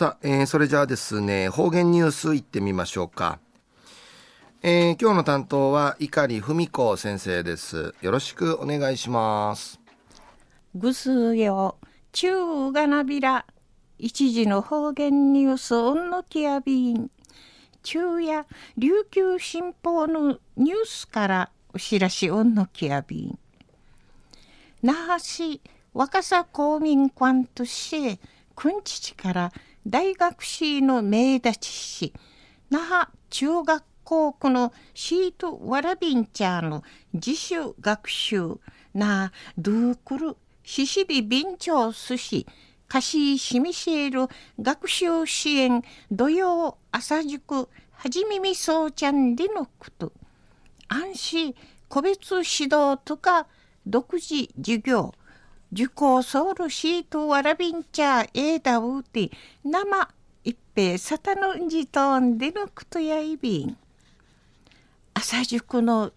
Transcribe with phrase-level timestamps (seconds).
[0.00, 3.38] さあ、えー、それじゃあですね、方言ニュースいってみましょうか。
[4.62, 7.94] えー、今日の担当は碇文子先生です。
[8.00, 9.78] よろしくお願いします。
[10.74, 11.76] ぐすよ、
[12.12, 13.44] 中がなびら、
[13.98, 17.10] 一時の方言ニュースオンのきやびん。
[17.82, 18.46] 中や
[18.78, 23.38] 琉球新報のニュースからお知らしオンのきやびん。
[24.82, 25.60] 那覇市
[25.92, 28.18] 若狭公民館として
[28.56, 29.52] くんちちから
[29.86, 32.12] 大学士の名立ちし
[32.70, 38.58] 那覇中学校区のシートワラビンチャーの自主学習。
[38.92, 42.44] なドゥークルシシリビンチョウスシ
[42.88, 44.28] カシーシミシェル
[44.60, 50.12] 学習支援土曜朝塾はじみみそうちゃんでのこと。
[50.88, 51.54] 安心
[51.88, 53.46] 個別指導とか
[53.86, 55.14] 独自授業。
[55.72, 59.30] 受講ソウルシートワラビンチャーエーダウーティ
[59.62, 60.08] 生
[60.42, 63.76] 一平サタノンジトンでのくとやいびん。
[65.14, 66.10] 朝塾の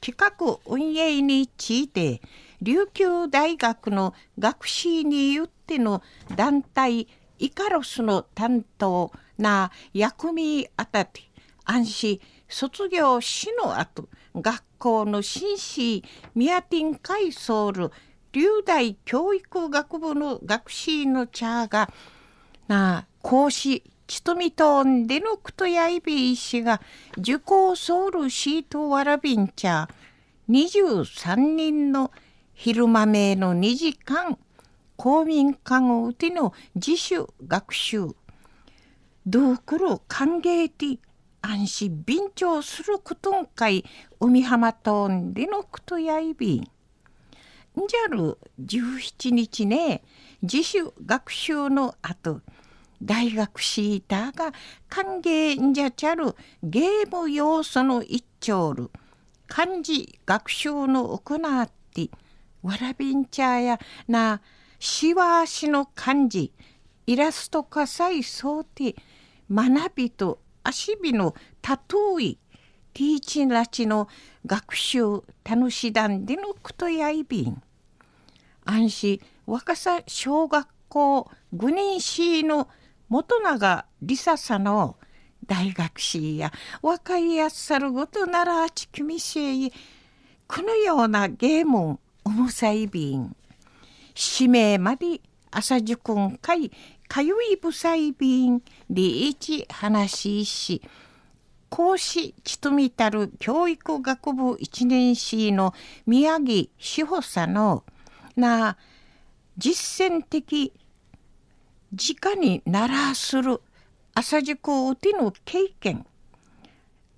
[0.00, 2.20] 企画運営について
[2.62, 6.00] 琉球大学の学士によっての
[6.36, 7.08] 団体
[7.40, 11.22] イカロスの担当な役にあたって。
[11.64, 16.02] 安心卒業しの後学校の紳士
[16.34, 17.92] ミヤティン会ソウル
[18.32, 21.90] 流大教育学部の学士の茶が
[22.68, 26.80] なあ講師ちとみとんでのくとやいびいしが
[27.18, 29.88] 受講ソウルシートわらびん茶
[30.48, 32.10] 23人の
[32.54, 34.36] 昼豆の2時間
[34.96, 38.08] 公民館をうての自主学習。
[39.26, 41.00] どうくる歓迎て
[41.40, 43.84] 安心便調することんかい
[44.18, 46.68] 海浜とんでのくとやいびん。
[47.86, 50.02] じゃる17日ね
[50.42, 52.40] 自主学習の後
[53.02, 54.52] 大学シーターが
[54.88, 58.90] 歓迎んじゃちゃるゲーム要素の一丁る
[59.46, 62.10] 漢字学習の行って
[62.62, 64.40] わらびんちゃやな
[64.78, 66.52] しわしの漢字
[67.06, 68.94] イラスト火災想定
[69.50, 72.38] 学びと足火のたとい
[72.92, 74.08] ティーチンラチの
[74.46, 77.62] 学習楽しだんでのくとやいびん。
[78.70, 82.68] 安心若狭小学校五人市の
[83.08, 84.96] 元永梨沙さの
[85.44, 89.72] 大学士や若いやっさるごとならちきみしい
[90.46, 93.34] このようなゲーム重さいびん
[94.14, 95.20] 使命まで
[95.50, 96.70] 朝塾ん会
[97.08, 100.80] かゆいぶさいびんリーチ話し
[101.70, 105.74] 講師ちとみたる教育学部一年生の
[106.06, 107.82] 宮城志保さんの
[108.40, 108.76] な
[109.56, 110.72] 実践的
[111.92, 113.60] 直にならする
[114.14, 116.06] 朝塾うての経験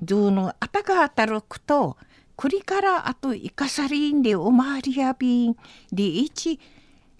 [0.00, 1.96] どのあたがあたるくと
[2.36, 5.56] くりからあといかさりんでおまわりやびん
[5.92, 6.58] りいち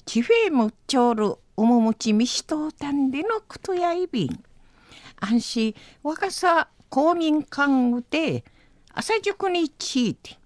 [0.04, 4.44] ちフェむちょるおももちみしとうたんでのくとやいびん。
[5.20, 8.44] 安心若さ公民館うて
[8.92, 10.36] 朝塾について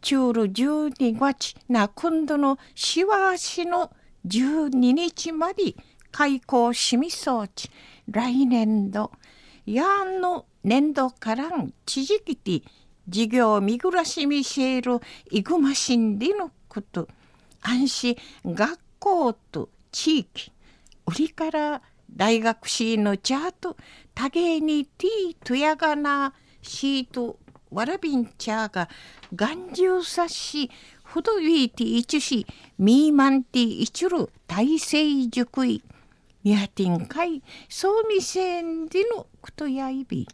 [0.00, 3.90] 中る12月な今度のしわしの
[4.26, 5.74] 12日まで
[6.10, 7.70] 開校しみそうち。
[8.10, 9.10] 来年度
[9.66, 12.62] やんの年度からん地時期て
[13.08, 15.00] 事業見暮らしみせる
[15.30, 17.08] いぐましんでのこと。
[17.60, 20.52] 安心学校と地域。
[21.06, 21.82] 売りから
[22.14, 23.76] 大学士のチャート
[24.14, 27.38] 多芸にティーとやがなシート
[27.70, 28.88] わらびんちゃが
[29.34, 30.70] 眼中さし
[31.04, 32.46] ふどいていちし
[32.78, 35.82] みーまんていちる大成熟い
[36.44, 40.26] みやてんかいそうみせんでのことやいび。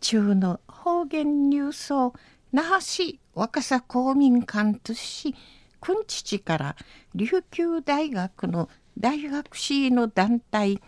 [0.00, 2.14] 中の方言ニュースを
[2.52, 5.34] 那覇市若狭公民館とし
[5.80, 6.76] くんちちから
[7.14, 10.80] 琉球大学の大学士の団体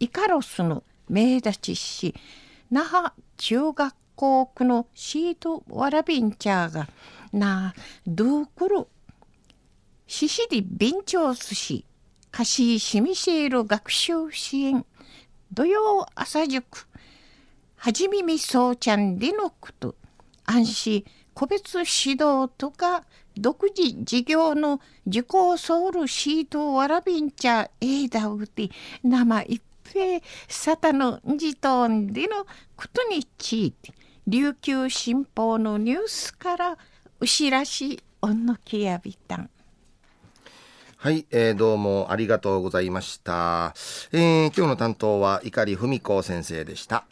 [0.00, 2.14] イカロスの名立ちし
[2.70, 6.88] 那覇中学校区のシートワラビンチャーが
[7.32, 7.74] な
[8.06, 8.86] ドゥークル
[10.06, 11.84] シシリビンチョースシ
[12.30, 14.84] カシーシミシール学習支援
[15.52, 16.86] 土曜朝塾
[17.76, 19.94] はじみみそうちゃんでのこと
[20.44, 23.04] 安心個別指導とか
[23.36, 28.70] 独自事業の受講ソウルシートワラビンチャーエーダウティ
[29.02, 29.60] 生一
[29.92, 32.44] 平サタのジトンでの
[32.76, 33.92] ことについて
[34.26, 36.78] 琉球新報のニュースから
[37.20, 39.50] 牛らしおんのきやびたん
[40.96, 43.74] はい、えー、どうもありがとうございました。
[44.10, 47.04] えー、今日の担当は碇文子先生でした。